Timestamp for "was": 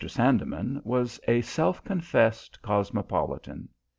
0.83-1.19